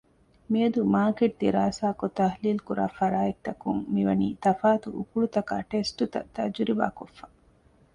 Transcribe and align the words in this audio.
މިއަދު 0.51 0.81
މާރކެޓް 0.93 1.35
ދިރާސާކޮށް 1.41 2.15
ތަޙްލީލުކުރާ 2.19 2.85
ފަރާތްތަކުން 2.97 3.81
މިވަނީ 3.93 4.27
ތަފާތު 4.43 4.87
އުކުޅުތަކާއި 4.97 5.65
ޓެސްޓްތައް 5.71 6.29
ތަޖުރިބާކޮށްފަ 6.35 7.25